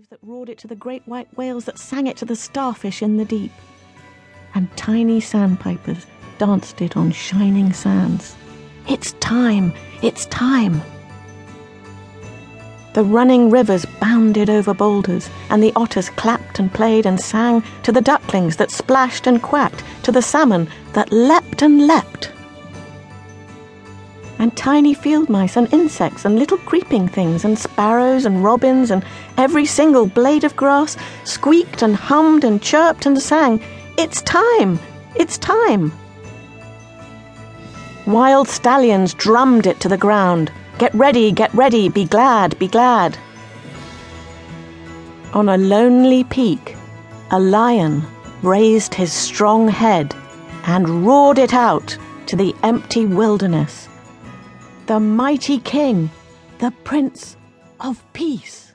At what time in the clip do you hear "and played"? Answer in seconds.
16.58-17.04